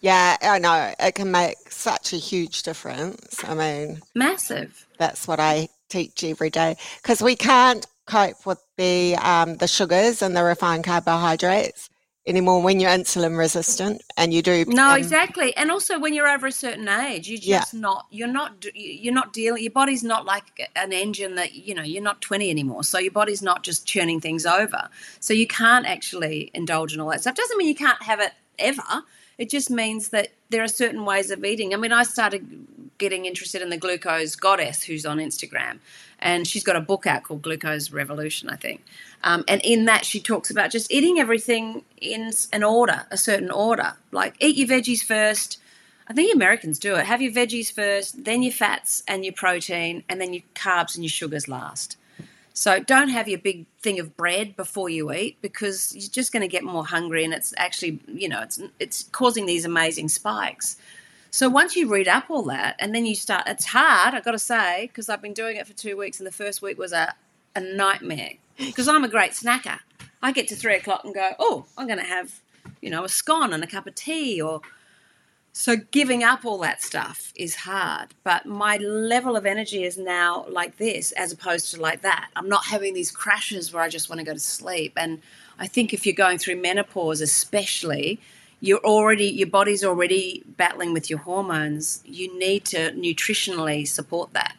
Yeah, 0.00 0.36
I 0.42 0.58
know. 0.58 0.92
It 1.00 1.14
can 1.14 1.30
make 1.30 1.56
such 1.70 2.12
a 2.12 2.16
huge 2.16 2.62
difference. 2.62 3.42
I 3.42 3.54
mean, 3.54 4.02
Massive. 4.14 4.86
that's 4.98 5.26
what 5.26 5.40
I 5.40 5.68
teach 5.88 6.22
every 6.22 6.50
day 6.50 6.76
because 7.02 7.22
we 7.22 7.36
can't 7.36 7.86
cope 8.06 8.44
with 8.46 8.62
the 8.76 9.16
um, 9.16 9.56
the 9.56 9.66
sugars 9.66 10.20
and 10.20 10.36
the 10.36 10.44
refined 10.44 10.84
carbohydrates 10.84 11.88
anymore 12.26 12.62
when 12.62 12.80
you're 12.80 12.90
insulin 12.90 13.36
resistant 13.36 14.02
and 14.16 14.32
you 14.32 14.42
do 14.42 14.64
No, 14.66 14.90
um, 14.90 14.98
exactly. 14.98 15.54
And 15.56 15.70
also, 15.70 15.98
when 15.98 16.14
you're 16.14 16.28
over 16.28 16.46
a 16.46 16.52
certain 16.52 16.88
age, 16.88 17.28
you're 17.28 17.38
Yeah. 17.40 17.60
just 17.60 17.74
not. 17.74 18.06
You're 18.10 18.28
not. 18.28 18.64
You're 18.74 19.14
not 19.14 19.32
dealing. 19.32 19.62
Your 19.62 19.72
body's 19.72 20.02
not 20.04 20.24
like 20.24 20.70
an 20.76 20.92
engine 20.92 21.34
that 21.34 21.54
you 21.54 21.74
know. 21.74 21.82
You're 21.82 22.02
not 22.02 22.20
20 22.20 22.50
anymore, 22.50 22.84
so 22.84 22.98
your 22.98 23.12
body's 23.12 23.42
not 23.42 23.62
just 23.62 23.86
churning 23.86 24.20
things 24.20 24.46
over. 24.46 24.88
So 25.20 25.34
you 25.34 25.46
can't 25.46 25.86
actually 25.86 26.50
indulge 26.54 26.94
in 26.94 27.00
all 27.00 27.10
that 27.10 27.20
stuff. 27.20 27.34
Doesn't 27.34 27.56
mean 27.58 27.68
you 27.68 27.74
can't 27.74 28.02
have 28.02 28.20
it 28.20 28.32
ever. 28.58 29.04
It 29.36 29.50
just 29.50 29.68
means 29.68 30.10
that 30.10 30.28
there 30.50 30.62
are 30.62 30.68
certain 30.68 31.04
ways 31.04 31.30
of 31.30 31.44
eating. 31.44 31.74
I 31.74 31.76
mean, 31.76 31.92
I 31.92 32.04
started 32.04 32.66
getting 32.98 33.24
interested 33.24 33.62
in 33.62 33.70
the 33.70 33.76
glucose 33.76 34.36
goddess 34.36 34.82
who's 34.82 35.04
on 35.04 35.18
Instagram, 35.18 35.78
and 36.18 36.46
she's 36.46 36.64
got 36.64 36.76
a 36.76 36.80
book 36.80 37.06
out 37.06 37.24
called 37.24 37.42
Glucose 37.42 37.90
Revolution, 37.90 38.48
I 38.48 38.56
think. 38.56 38.84
Um, 39.22 39.44
and 39.48 39.60
in 39.62 39.84
that, 39.86 40.04
she 40.04 40.20
talks 40.20 40.50
about 40.50 40.70
just 40.70 40.92
eating 40.92 41.18
everything 41.18 41.84
in 42.00 42.30
an 42.52 42.62
order, 42.62 43.06
a 43.10 43.16
certain 43.16 43.50
order. 43.50 43.94
Like 44.12 44.34
eat 44.40 44.56
your 44.56 44.68
veggies 44.68 45.02
first. 45.02 45.58
I 46.06 46.12
think 46.12 46.34
Americans 46.34 46.78
do 46.78 46.96
it. 46.96 47.06
Have 47.06 47.22
your 47.22 47.32
veggies 47.32 47.72
first, 47.72 48.24
then 48.24 48.42
your 48.42 48.52
fats 48.52 49.02
and 49.08 49.24
your 49.24 49.32
protein, 49.32 50.04
and 50.08 50.20
then 50.20 50.34
your 50.34 50.42
carbs 50.54 50.94
and 50.94 51.04
your 51.04 51.10
sugars 51.10 51.48
last. 51.48 51.96
So 52.56 52.78
don't 52.78 53.08
have 53.08 53.26
your 53.26 53.40
big 53.40 53.66
thing 53.82 53.98
of 53.98 54.16
bread 54.16 54.54
before 54.54 54.88
you 54.88 55.12
eat 55.12 55.38
because 55.42 55.92
you're 55.96 56.08
just 56.08 56.32
going 56.32 56.42
to 56.42 56.48
get 56.48 56.62
more 56.62 56.86
hungry, 56.86 57.24
and 57.24 57.34
it's 57.34 57.52
actually, 57.56 58.00
you 58.06 58.28
know, 58.28 58.42
it's 58.42 58.62
it's 58.78 59.04
causing 59.10 59.46
these 59.46 59.64
amazing 59.64 60.08
spikes. 60.08 60.76
So 61.34 61.48
once 61.48 61.74
you 61.74 61.88
read 61.88 62.06
up 62.06 62.30
all 62.30 62.44
that, 62.44 62.76
and 62.78 62.94
then 62.94 63.04
you 63.04 63.16
start, 63.16 63.48
it's 63.48 63.64
hard. 63.64 64.14
I've 64.14 64.24
got 64.24 64.30
to 64.30 64.38
say 64.38 64.86
because 64.86 65.08
I've 65.08 65.20
been 65.20 65.32
doing 65.32 65.56
it 65.56 65.66
for 65.66 65.72
two 65.72 65.96
weeks, 65.96 66.20
and 66.20 66.26
the 66.28 66.30
first 66.30 66.62
week 66.62 66.78
was 66.78 66.92
a 66.92 67.12
a 67.56 67.60
nightmare 67.60 68.34
because 68.56 68.86
I'm 68.86 69.02
a 69.02 69.08
great 69.08 69.32
snacker. 69.32 69.80
I 70.22 70.30
get 70.30 70.46
to 70.48 70.54
three 70.54 70.76
o'clock 70.76 71.00
and 71.02 71.12
go, 71.12 71.32
oh, 71.40 71.66
I'm 71.76 71.88
going 71.88 71.98
to 71.98 72.04
have, 72.04 72.40
you 72.80 72.88
know, 72.88 73.02
a 73.02 73.08
scone 73.08 73.52
and 73.52 73.64
a 73.64 73.66
cup 73.66 73.88
of 73.88 73.96
tea 73.96 74.40
or 74.40 74.60
so 75.52 75.74
giving 75.90 76.22
up 76.22 76.44
all 76.44 76.58
that 76.58 76.80
stuff 76.80 77.32
is 77.34 77.56
hard, 77.56 78.14
but 78.22 78.46
my 78.46 78.76
level 78.76 79.34
of 79.34 79.44
energy 79.44 79.82
is 79.82 79.98
now 79.98 80.46
like 80.48 80.76
this 80.76 81.10
as 81.12 81.32
opposed 81.32 81.74
to 81.74 81.80
like 81.80 82.02
that. 82.02 82.28
I'm 82.36 82.48
not 82.48 82.64
having 82.64 82.94
these 82.94 83.10
crashes 83.10 83.72
where 83.72 83.82
I 83.82 83.88
just 83.88 84.08
want 84.08 84.20
to 84.20 84.24
go 84.24 84.34
to 84.34 84.38
sleep. 84.38 84.92
And 84.96 85.20
I 85.58 85.66
think 85.66 85.92
if 85.92 86.06
you're 86.06 86.14
going 86.14 86.38
through 86.38 86.60
menopause, 86.60 87.20
especially, 87.20 88.20
you're 88.64 88.84
already 88.84 89.26
your 89.26 89.46
body's 89.48 89.84
already 89.84 90.42
battling 90.56 90.94
with 90.94 91.10
your 91.10 91.18
hormones. 91.18 92.02
You 92.06 92.36
need 92.38 92.64
to 92.66 92.92
nutritionally 92.92 93.86
support 93.86 94.32
that. 94.32 94.56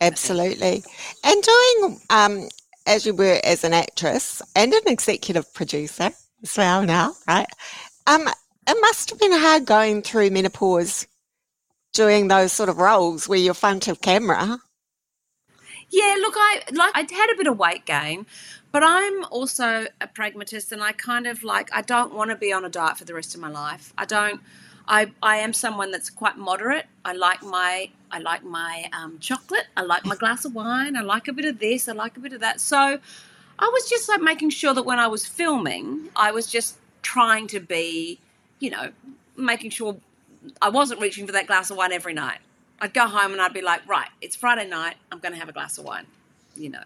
Absolutely. 0.00 0.82
And 1.22 1.42
doing, 1.42 2.00
um, 2.08 2.48
as 2.86 3.04
you 3.04 3.12
were 3.12 3.38
as 3.44 3.62
an 3.64 3.74
actress 3.74 4.40
and 4.56 4.72
an 4.72 4.82
executive 4.86 5.52
producer 5.52 6.10
as 6.42 6.56
well 6.56 6.82
now, 6.86 7.14
right? 7.28 7.46
Um, 8.06 8.26
it 8.66 8.78
must 8.80 9.10
have 9.10 9.20
been 9.20 9.32
hard 9.32 9.66
going 9.66 10.00
through 10.00 10.30
menopause 10.30 11.06
doing 11.92 12.28
those 12.28 12.52
sort 12.52 12.70
of 12.70 12.78
roles 12.78 13.28
where 13.28 13.38
you're 13.38 13.52
front 13.52 13.88
of 13.88 14.00
camera. 14.00 14.58
Yeah, 15.90 16.16
look, 16.20 16.34
I 16.36 16.62
like 16.72 16.92
I 16.94 17.00
had 17.00 17.34
a 17.34 17.36
bit 17.36 17.48
of 17.48 17.58
weight 17.58 17.84
gain, 17.84 18.24
but 18.72 18.82
I'm 18.84 19.24
also 19.24 19.86
a 20.00 20.06
pragmatist, 20.06 20.72
and 20.72 20.82
I 20.82 20.92
kind 20.92 21.26
of 21.26 21.42
like 21.42 21.70
I 21.72 21.82
don't 21.82 22.14
want 22.14 22.30
to 22.30 22.36
be 22.36 22.52
on 22.52 22.64
a 22.64 22.68
diet 22.68 22.98
for 22.98 23.04
the 23.04 23.14
rest 23.14 23.34
of 23.34 23.40
my 23.40 23.50
life. 23.50 23.92
I 23.98 24.04
don't. 24.04 24.40
I 24.86 25.12
I 25.22 25.36
am 25.36 25.52
someone 25.52 25.90
that's 25.90 26.10
quite 26.10 26.36
moderate. 26.36 26.86
I 27.04 27.12
like 27.12 27.42
my 27.42 27.90
I 28.10 28.18
like 28.18 28.44
my 28.44 28.88
um, 28.92 29.18
chocolate. 29.18 29.66
I 29.76 29.82
like 29.82 30.04
my 30.04 30.16
glass 30.16 30.44
of 30.44 30.54
wine. 30.54 30.96
I 30.96 31.00
like 31.00 31.28
a 31.28 31.32
bit 31.32 31.44
of 31.44 31.58
this. 31.58 31.88
I 31.88 31.92
like 31.92 32.16
a 32.16 32.20
bit 32.20 32.32
of 32.32 32.40
that. 32.40 32.60
So 32.60 32.98
I 33.58 33.68
was 33.72 33.88
just 33.88 34.08
like 34.08 34.20
making 34.20 34.50
sure 34.50 34.74
that 34.74 34.84
when 34.84 34.98
I 34.98 35.06
was 35.06 35.26
filming, 35.26 36.08
I 36.16 36.32
was 36.32 36.46
just 36.46 36.76
trying 37.02 37.46
to 37.48 37.60
be, 37.60 38.18
you 38.58 38.70
know, 38.70 38.90
making 39.36 39.70
sure 39.70 39.96
I 40.62 40.70
wasn't 40.70 41.00
reaching 41.00 41.26
for 41.26 41.32
that 41.32 41.46
glass 41.46 41.70
of 41.70 41.76
wine 41.76 41.92
every 41.92 42.14
night. 42.14 42.38
I'd 42.80 42.94
go 42.94 43.06
home 43.06 43.32
and 43.32 43.40
I'd 43.40 43.52
be 43.52 43.60
like, 43.60 43.86
right, 43.86 44.08
it's 44.22 44.34
Friday 44.34 44.66
night. 44.66 44.96
I'm 45.12 45.18
going 45.18 45.32
to 45.32 45.38
have 45.38 45.50
a 45.50 45.52
glass 45.52 45.76
of 45.76 45.84
wine. 45.84 46.06
You 46.56 46.70
know, 46.70 46.82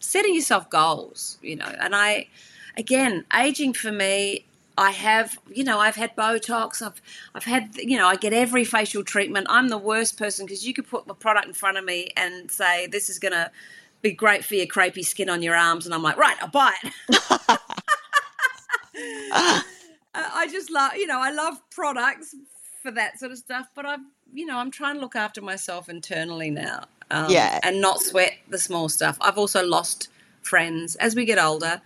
setting 0.00 0.34
yourself 0.34 0.68
goals. 0.70 1.38
You 1.42 1.56
know, 1.56 1.72
and 1.80 1.94
I, 1.94 2.28
again, 2.76 3.24
aging 3.34 3.74
for 3.74 3.92
me. 3.92 4.44
I 4.78 4.90
have, 4.90 5.38
you 5.48 5.64
know, 5.64 5.78
I've 5.78 5.96
had 5.96 6.14
Botox. 6.14 6.82
I've, 6.82 7.00
I've 7.34 7.44
had, 7.44 7.76
you 7.76 7.96
know, 7.96 8.06
I 8.06 8.16
get 8.16 8.34
every 8.34 8.62
facial 8.62 9.02
treatment. 9.02 9.46
I'm 9.48 9.68
the 9.68 9.78
worst 9.78 10.18
person 10.18 10.44
because 10.44 10.66
you 10.66 10.74
could 10.74 10.86
put 10.86 11.04
a 11.08 11.14
product 11.14 11.46
in 11.46 11.54
front 11.54 11.78
of 11.78 11.84
me 11.86 12.10
and 12.14 12.50
say 12.50 12.86
this 12.86 13.08
is 13.08 13.18
going 13.18 13.32
to 13.32 13.50
be 14.02 14.12
great 14.12 14.44
for 14.44 14.54
your 14.54 14.66
crepey 14.66 15.04
skin 15.04 15.28
on 15.28 15.42
your 15.42 15.56
arms, 15.56 15.86
and 15.86 15.94
I'm 15.94 16.02
like, 16.02 16.16
right, 16.16 16.36
I'll 16.40 16.48
buy 16.48 16.72
it. 16.82 16.92
I 20.14 20.48
just 20.50 20.70
love, 20.70 20.96
you 20.96 21.06
know, 21.06 21.20
I 21.20 21.30
love 21.30 21.58
products 21.70 22.34
for 22.82 22.90
that 22.92 23.18
sort 23.18 23.32
of 23.32 23.38
stuff, 23.38 23.68
but 23.74 23.84
I've, 23.84 24.00
you 24.32 24.46
know, 24.46 24.58
I'm 24.58 24.70
trying 24.70 24.94
to 24.94 25.00
look 25.00 25.16
after 25.16 25.42
myself 25.42 25.88
internally 25.88 26.50
now. 26.50 26.84
Um, 27.10 27.30
yeah. 27.30 27.60
And 27.62 27.80
not 27.80 28.00
sweat 28.00 28.34
the 28.48 28.58
small 28.58 28.88
stuff. 28.88 29.16
I've 29.20 29.38
also 29.38 29.64
lost 29.64 30.08
friends 30.42 30.96
as 30.96 31.14
we 31.14 31.24
get 31.24 31.38
older. 31.38 31.80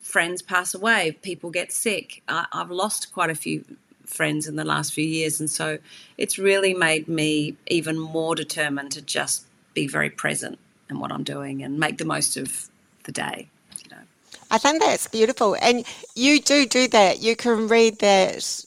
Friends 0.00 0.42
pass 0.42 0.74
away, 0.74 1.18
people 1.22 1.50
get 1.50 1.72
sick. 1.72 2.22
I, 2.28 2.46
I've 2.52 2.70
lost 2.70 3.12
quite 3.12 3.30
a 3.30 3.34
few 3.34 3.64
friends 4.06 4.46
in 4.46 4.56
the 4.56 4.64
last 4.64 4.92
few 4.92 5.04
years, 5.04 5.40
and 5.40 5.50
so 5.50 5.78
it's 6.18 6.38
really 6.38 6.74
made 6.74 7.08
me 7.08 7.56
even 7.66 7.98
more 7.98 8.34
determined 8.34 8.92
to 8.92 9.02
just 9.02 9.46
be 9.72 9.86
very 9.86 10.10
present 10.10 10.58
in 10.90 11.00
what 11.00 11.10
I'm 11.10 11.24
doing 11.24 11.62
and 11.62 11.78
make 11.78 11.98
the 11.98 12.04
most 12.04 12.36
of 12.36 12.68
the 13.04 13.12
day. 13.12 13.48
You 13.82 13.96
know. 13.96 14.02
I 14.50 14.58
think 14.58 14.82
that's 14.82 15.08
beautiful. 15.08 15.56
And 15.60 15.84
you 16.14 16.40
do 16.40 16.66
do 16.66 16.86
that. 16.88 17.20
You 17.20 17.34
can 17.34 17.68
read 17.68 17.98
that, 18.00 18.64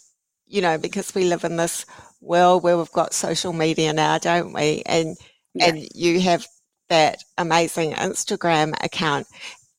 you 0.47 0.61
know, 0.61 0.77
because 0.77 1.13
we 1.13 1.25
live 1.25 1.43
in 1.43 1.57
this 1.57 1.85
world 2.21 2.63
where 2.63 2.77
we've 2.77 2.91
got 2.91 3.13
social 3.13 3.53
media 3.53 3.93
now, 3.93 4.17
don't 4.17 4.53
we? 4.53 4.81
And 4.85 5.17
Yeah. 5.59 5.67
and 5.69 5.87
you 5.93 6.19
have 6.21 6.45
that 6.89 7.23
amazing 7.37 7.93
Instagram 7.93 8.73
account 8.83 9.27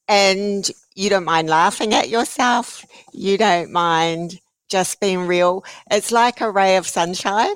and 0.09 0.71
you 0.95 1.11
don't 1.11 1.25
mind 1.25 1.49
laughing 1.49 1.95
at 1.95 2.09
yourself. 2.09 2.85
You 3.13 3.39
don't 3.39 3.71
mind 3.71 4.41
just 4.69 5.01
being 5.01 5.27
real. 5.27 5.65
It's 5.91 6.11
like 6.13 6.41
a 6.41 6.51
ray 6.51 6.77
of 6.77 6.87
sunshine. 6.87 7.55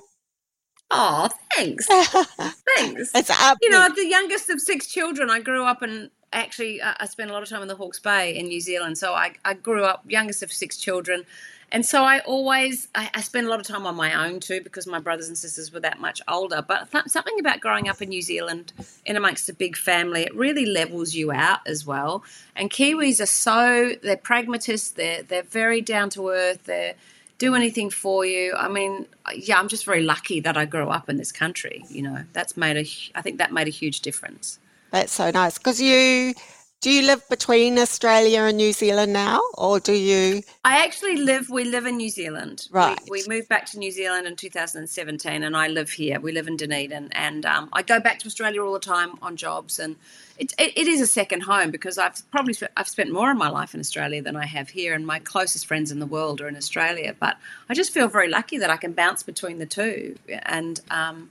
Oh, 0.90 1.28
thanks. 1.54 1.86
Thanks. 2.76 3.12
it's 3.14 3.30
up. 3.30 3.56
You 3.62 3.70
know, 3.70 3.88
the 3.96 4.06
youngest 4.06 4.50
of 4.50 4.60
six 4.60 4.86
children. 4.86 5.30
I 5.30 5.40
grew 5.40 5.64
up 5.64 5.82
in 5.82 6.10
actually. 6.34 6.82
uh, 6.82 6.92
I 6.98 7.06
spent 7.06 7.30
a 7.30 7.32
lot 7.32 7.42
of 7.42 7.48
time 7.48 7.62
in 7.62 7.68
the 7.68 7.74
Hawke's 7.74 7.98
Bay 7.98 8.36
in 8.36 8.46
New 8.48 8.60
Zealand. 8.60 8.98
So 8.98 9.14
I, 9.14 9.32
I 9.44 9.54
grew 9.54 9.84
up 9.84 10.04
youngest 10.06 10.42
of 10.42 10.52
six 10.52 10.76
children, 10.76 11.24
and 11.72 11.84
so 11.84 12.04
I 12.04 12.20
always 12.20 12.88
I, 12.94 13.10
I 13.14 13.20
spent 13.22 13.46
a 13.46 13.50
lot 13.50 13.58
of 13.58 13.66
time 13.66 13.86
on 13.86 13.96
my 13.96 14.26
own 14.26 14.40
too 14.40 14.60
because 14.60 14.86
my 14.86 15.00
brothers 15.00 15.28
and 15.28 15.36
sisters 15.36 15.72
were 15.72 15.80
that 15.80 16.00
much 16.00 16.20
older. 16.28 16.62
But 16.66 16.92
th- 16.92 17.06
something 17.06 17.40
about 17.40 17.60
growing 17.60 17.88
up 17.88 18.02
in 18.02 18.10
New 18.10 18.22
Zealand 18.22 18.74
in 19.06 19.16
amongst 19.16 19.48
a 19.48 19.54
big 19.54 19.76
family, 19.76 20.22
it 20.22 20.34
really 20.36 20.66
levels 20.66 21.14
you 21.14 21.32
out 21.32 21.60
as 21.66 21.86
well. 21.86 22.22
And 22.54 22.70
Kiwis 22.70 23.20
are 23.20 23.26
so 23.26 23.92
they're 24.02 24.18
pragmatists. 24.18 24.90
They're 24.90 25.22
they're 25.22 25.42
very 25.42 25.80
down 25.80 26.10
to 26.10 26.28
earth. 26.28 26.64
They're 26.64 26.94
do 27.38 27.54
anything 27.54 27.90
for 27.90 28.24
you. 28.24 28.54
I 28.54 28.68
mean, 28.68 29.06
yeah, 29.34 29.58
I'm 29.58 29.66
just 29.66 29.84
very 29.84 30.02
lucky 30.02 30.38
that 30.40 30.56
I 30.56 30.64
grew 30.64 30.88
up 30.88 31.08
in 31.08 31.16
this 31.16 31.32
country. 31.32 31.84
You 31.88 32.02
know, 32.02 32.24
that's 32.34 32.56
made 32.56 32.76
a 32.76 32.86
I 33.14 33.22
think 33.22 33.38
that 33.38 33.50
made 33.50 33.66
a 33.66 33.70
huge 33.70 34.00
difference. 34.00 34.58
That's 34.90 35.12
so 35.12 35.30
nice. 35.30 35.56
Because 35.56 35.80
you 35.80 36.34
do 36.82 36.90
you 36.90 37.06
live 37.06 37.26
between 37.28 37.78
Australia 37.78 38.40
and 38.40 38.56
New 38.56 38.72
Zealand 38.72 39.12
now, 39.12 39.40
or 39.56 39.78
do 39.78 39.92
you? 39.92 40.42
I 40.64 40.84
actually 40.84 41.16
live. 41.16 41.48
We 41.48 41.62
live 41.62 41.86
in 41.86 41.96
New 41.96 42.08
Zealand. 42.08 42.66
Right. 42.72 42.98
We, 43.08 43.22
moved 43.28 43.48
back 43.48 43.66
to 43.66 43.78
New 43.78 43.92
Zealand 43.92 44.26
in 44.26 44.34
2017, 44.34 45.44
and 45.44 45.56
I 45.56 45.68
live 45.68 45.92
here. 45.92 46.18
We 46.18 46.32
live 46.32 46.48
in 46.48 46.56
Dunedin, 46.56 47.10
and 47.12 47.46
um, 47.46 47.68
I 47.72 47.82
go 47.82 48.00
back 48.00 48.18
to 48.18 48.26
Australia 48.26 48.64
all 48.64 48.72
the 48.72 48.80
time 48.80 49.12
on 49.22 49.36
jobs, 49.36 49.78
and 49.78 49.94
it, 50.38 50.52
it, 50.58 50.76
it 50.76 50.88
is 50.88 51.00
a 51.00 51.06
second 51.06 51.42
home 51.42 51.70
because 51.70 51.98
I've 51.98 52.28
probably 52.32 52.54
sp- 52.58 52.74
I've 52.76 52.88
spent 52.88 53.12
more 53.12 53.30
of 53.30 53.38
my 53.38 53.48
life 53.48 53.74
in 53.74 53.80
Australia 53.80 54.20
than 54.20 54.34
I 54.34 54.46
have 54.46 54.68
here, 54.68 54.92
and 54.92 55.06
my 55.06 55.20
closest 55.20 55.66
friends 55.66 55.92
in 55.92 56.00
the 56.00 56.06
world 56.06 56.40
are 56.40 56.48
in 56.48 56.56
Australia. 56.56 57.14
But 57.18 57.36
I 57.68 57.74
just 57.74 57.92
feel 57.92 58.08
very 58.08 58.28
lucky 58.28 58.58
that 58.58 58.70
I 58.70 58.76
can 58.76 58.92
bounce 58.92 59.22
between 59.22 59.58
the 59.58 59.66
two, 59.66 60.16
and 60.28 60.80
um, 60.90 61.30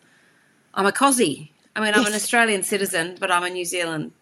I'm 0.73 0.85
a 0.85 0.93
Cosy. 0.93 1.51
I 1.75 1.81
mean, 1.81 1.93
I'm 1.93 2.05
an 2.05 2.13
Australian 2.13 2.63
citizen, 2.63 3.17
but 3.19 3.31
I'm 3.31 3.43
a 3.43 3.49
New 3.49 3.65
Zealand 3.65 4.13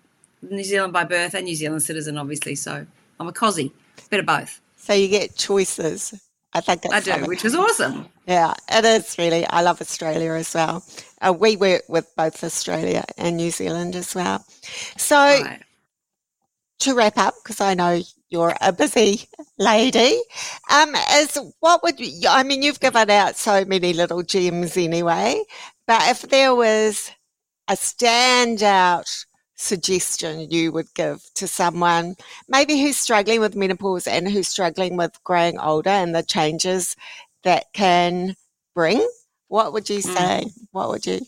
New 0.41 0.63
Zealand 0.63 0.93
by 0.93 1.03
birth 1.03 1.34
and 1.34 1.46
New 1.46 1.55
Zealand 1.55 1.84
citizen, 1.84 2.17
obviously. 2.17 2.55
So 2.55 2.86
I'm 3.19 3.27
a 3.27 3.34
Cosy, 3.34 3.72
bit 4.10 4.19
of 4.22 4.25
both. 4.25 4.62
So 4.77 4.93
you 4.93 5.08
get 5.08 5.36
choices. 5.36 6.13
I 6.53 6.62
think 6.62 6.81
that's 6.81 6.93
I 6.93 7.00
do, 7.01 7.12
something- 7.12 7.27
which 7.29 7.46
is 7.46 7.53
awesome. 7.53 8.08
Yeah, 8.25 8.53
it 8.72 8.84
is 8.86 9.17
really. 9.17 9.46
I 9.46 9.62
love 9.62 9.81
Australia 9.81 10.31
as 10.34 10.53
well. 10.53 10.84
Uh, 11.22 11.34
we 11.34 11.55
work 11.58 11.84
with 11.88 12.08
both 12.15 12.43
Australia 12.43 13.03
and 13.17 13.38
New 13.38 13.51
Zealand 13.51 13.96
as 13.96 14.15
well. 14.15 14.43
So 14.98 15.15
Right. 15.15 15.62
to 16.79 16.96
wrap 16.96 17.17
up, 17.17 17.36
because 17.43 17.62
I 17.62 17.74
know 17.75 18.01
you're 18.29 18.55
a 18.62 18.72
busy 18.72 19.27
lady, 19.60 20.22
um, 20.72 20.96
is 21.13 21.38
what 21.60 21.84
would 21.84 22.00
you, 22.00 22.27
I 22.29 22.41
mean? 22.43 22.63
You've 22.63 22.79
given 22.79 23.10
out 23.12 23.36
so 23.38 23.63
many 23.65 23.93
little 23.93 24.24
gems 24.24 24.75
anyway, 24.77 25.43
but 25.86 26.01
if 26.10 26.22
there 26.22 26.55
was 26.55 27.12
a 27.67 27.74
standout 27.74 29.25
suggestion 29.60 30.50
you 30.50 30.72
would 30.72 30.88
give 30.94 31.22
to 31.36 31.46
someone 31.46 32.16
maybe 32.48 32.80
who's 32.82 32.96
struggling 32.96 33.42
with 33.42 33.58
menopause 33.58 34.08
and 34.08 34.30
who's 34.30 34.48
struggling 34.48 34.96
with 34.96 35.22
growing 35.25 35.60
older 35.60 35.89
and 35.89 36.16
the 36.16 36.24
changes 36.24 36.96
that 37.44 37.66
can 37.74 38.36
bring, 38.74 39.06
what 39.50 39.74
would 39.74 39.89
you 39.89 40.00
Mm. 40.00 40.16
say? 40.16 40.46
What 40.72 40.89
would 40.89 41.06
you? 41.06 41.20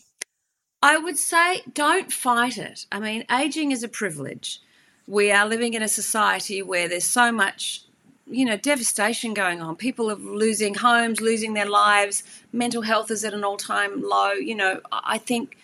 I 0.82 0.96
would 0.96 1.18
say 1.18 1.62
don't 1.74 2.10
fight 2.12 2.56
it. 2.58 2.86
I 2.90 2.98
mean, 2.98 3.24
aging 3.30 3.70
is 3.70 3.82
a 3.82 3.88
privilege. 3.88 4.60
We 5.06 5.30
are 5.30 5.46
living 5.46 5.74
in 5.74 5.82
a 5.82 5.88
society 5.88 6.62
where 6.62 6.88
there's 6.88 7.04
so 7.04 7.30
much, 7.32 7.82
you 8.26 8.44
know, 8.44 8.56
devastation 8.56 9.34
going 9.34 9.60
on. 9.60 9.76
People 9.76 10.10
are 10.10 10.16
losing 10.16 10.74
homes, 10.74 11.20
losing 11.20 11.52
their 11.52 11.68
lives. 11.68 12.22
Mental 12.52 12.82
health 12.82 13.10
is 13.10 13.24
at 13.24 13.34
an 13.34 13.44
all-time 13.44 14.02
low. 14.02 14.32
You 14.32 14.54
know, 14.54 14.80
I 14.90 15.18
think 15.18 15.56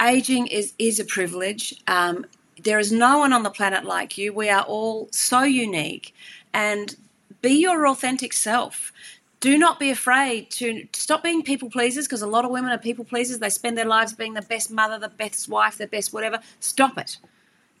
aging 0.00 0.46
is 0.48 0.74
is 0.78 1.00
a 1.00 1.04
privilege. 1.04 1.74
Um, 1.86 2.26
there 2.62 2.78
is 2.78 2.90
no 2.90 3.18
one 3.18 3.32
on 3.32 3.42
the 3.42 3.50
planet 3.50 3.84
like 3.84 4.16
you. 4.16 4.32
We 4.32 4.48
are 4.48 4.62
all 4.62 5.08
so 5.12 5.42
unique, 5.42 6.14
and 6.52 6.96
be 7.42 7.50
your 7.60 7.86
authentic 7.86 8.32
self. 8.32 8.92
Do 9.40 9.58
not 9.58 9.78
be 9.78 9.90
afraid 9.90 10.50
to 10.52 10.88
stop 10.92 11.22
being 11.22 11.42
people 11.42 11.68
pleasers 11.70 12.06
because 12.06 12.22
a 12.22 12.26
lot 12.26 12.44
of 12.44 12.50
women 12.50 12.72
are 12.72 12.78
people 12.78 13.04
pleasers. 13.04 13.38
They 13.38 13.50
spend 13.50 13.76
their 13.76 13.84
lives 13.84 14.14
being 14.14 14.34
the 14.34 14.42
best 14.42 14.70
mother, 14.70 14.98
the 14.98 15.10
best 15.10 15.48
wife, 15.48 15.76
the 15.76 15.86
best 15.86 16.12
whatever. 16.12 16.40
Stop 16.58 16.96
it. 16.96 17.18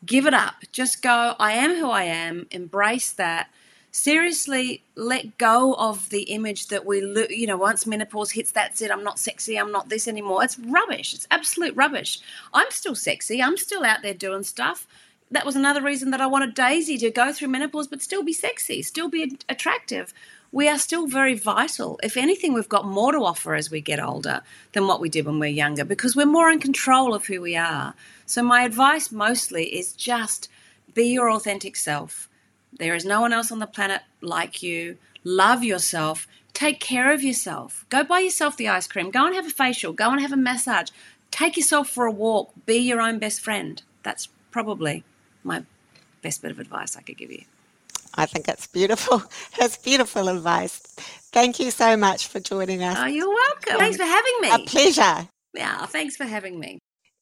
Give 0.04 0.26
it 0.26 0.34
up. 0.34 0.56
Just 0.70 1.02
go, 1.02 1.34
I 1.38 1.52
am 1.52 1.74
who 1.76 1.88
I 1.90 2.04
am. 2.04 2.46
Embrace 2.50 3.10
that. 3.12 3.48
Seriously, 3.98 4.82
let 4.94 5.38
go 5.38 5.72
of 5.72 6.10
the 6.10 6.24
image 6.24 6.66
that 6.66 6.84
we, 6.84 6.98
you 7.30 7.46
know, 7.46 7.56
once 7.56 7.86
menopause 7.86 8.32
hits, 8.32 8.52
that's 8.52 8.82
it. 8.82 8.90
I'm 8.90 9.02
not 9.02 9.18
sexy. 9.18 9.58
I'm 9.58 9.72
not 9.72 9.88
this 9.88 10.06
anymore. 10.06 10.44
It's 10.44 10.58
rubbish. 10.58 11.14
It's 11.14 11.26
absolute 11.30 11.74
rubbish. 11.74 12.20
I'm 12.52 12.70
still 12.70 12.94
sexy. 12.94 13.42
I'm 13.42 13.56
still 13.56 13.84
out 13.84 14.02
there 14.02 14.12
doing 14.12 14.42
stuff. 14.42 14.86
That 15.30 15.46
was 15.46 15.56
another 15.56 15.80
reason 15.80 16.10
that 16.10 16.20
I 16.20 16.26
wanted 16.26 16.52
Daisy 16.52 16.98
to 16.98 17.10
go 17.10 17.32
through 17.32 17.48
menopause, 17.48 17.88
but 17.88 18.02
still 18.02 18.22
be 18.22 18.34
sexy, 18.34 18.82
still 18.82 19.08
be 19.08 19.38
attractive. 19.48 20.12
We 20.52 20.68
are 20.68 20.78
still 20.78 21.06
very 21.06 21.34
vital. 21.34 21.98
If 22.02 22.18
anything, 22.18 22.52
we've 22.52 22.68
got 22.68 22.84
more 22.84 23.12
to 23.12 23.24
offer 23.24 23.54
as 23.54 23.70
we 23.70 23.80
get 23.80 23.98
older 23.98 24.42
than 24.72 24.86
what 24.86 25.00
we 25.00 25.08
did 25.08 25.24
when 25.24 25.38
we 25.38 25.48
we're 25.48 25.54
younger 25.54 25.86
because 25.86 26.14
we're 26.14 26.26
more 26.26 26.50
in 26.50 26.60
control 26.60 27.14
of 27.14 27.24
who 27.24 27.40
we 27.40 27.56
are. 27.56 27.94
So, 28.26 28.42
my 28.42 28.64
advice 28.64 29.10
mostly 29.10 29.74
is 29.74 29.94
just 29.94 30.50
be 30.92 31.06
your 31.06 31.30
authentic 31.30 31.76
self. 31.76 32.25
There 32.78 32.94
is 32.94 33.04
no 33.04 33.20
one 33.20 33.32
else 33.32 33.50
on 33.50 33.58
the 33.58 33.66
planet 33.66 34.02
like 34.20 34.62
you. 34.62 34.98
Love 35.24 35.64
yourself. 35.64 36.26
Take 36.52 36.80
care 36.80 37.12
of 37.12 37.22
yourself. 37.22 37.84
Go 37.88 38.04
buy 38.04 38.20
yourself 38.20 38.56
the 38.56 38.68
ice 38.68 38.86
cream. 38.86 39.10
Go 39.10 39.26
and 39.26 39.34
have 39.34 39.46
a 39.46 39.50
facial. 39.50 39.92
Go 39.92 40.10
and 40.10 40.20
have 40.20 40.32
a 40.32 40.36
massage. 40.36 40.88
Take 41.30 41.56
yourself 41.56 41.90
for 41.90 42.06
a 42.06 42.10
walk. 42.10 42.52
Be 42.64 42.76
your 42.76 43.00
own 43.00 43.18
best 43.18 43.40
friend. 43.40 43.82
That's 44.02 44.28
probably 44.50 45.04
my 45.42 45.64
best 46.22 46.42
bit 46.42 46.50
of 46.50 46.58
advice 46.58 46.96
I 46.96 47.02
could 47.02 47.18
give 47.18 47.30
you. 47.30 47.44
I 48.14 48.26
think 48.26 48.48
it's 48.48 48.66
beautiful. 48.66 49.22
That's 49.58 49.76
beautiful 49.76 50.28
advice. 50.28 50.78
Thank 51.32 51.60
you 51.60 51.70
so 51.70 51.96
much 51.96 52.28
for 52.28 52.40
joining 52.40 52.82
us. 52.82 52.96
Oh, 52.98 53.06
you're 53.06 53.28
welcome. 53.28 53.78
Thanks 53.78 53.98
for 53.98 54.04
having 54.04 54.34
me. 54.40 54.50
A 54.52 54.58
pleasure. 54.60 55.28
Yeah, 55.54 55.86
thanks 55.86 56.16
for 56.16 56.24
having 56.24 56.58
me. 56.58 56.78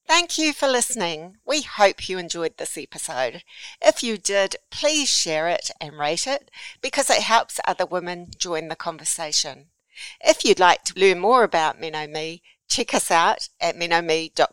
Thank 0.07 0.37
you 0.39 0.53
for 0.53 0.69
listening. 0.69 1.39
We 1.47 1.63
hope 1.63 2.09
you 2.09 2.19
enjoyed 2.19 2.59
this 2.59 2.77
episode. 2.77 3.43
If 3.81 4.03
you 4.03 4.19
did, 4.19 4.57
please 4.71 5.09
share 5.09 5.49
it 5.49 5.71
and 5.81 5.99
rate 5.99 6.27
it 6.27 6.51
because 6.83 7.09
it 7.09 7.23
helps 7.23 7.59
other 7.67 7.87
women 7.87 8.29
join 8.37 8.69
the 8.69 8.77
conversation. 8.77 9.69
If 10.21 10.45
you'd 10.45 10.61
like 10.61 10.85
to 10.85 11.01
learn 11.01 11.21
more 11.21 11.43
about 11.43 11.81
MenoMe, 11.81 12.43
check 12.69 12.93
us 12.93 13.11
out 13.11 13.49
at 13.61 13.77
menome.co.nz. 13.77 14.45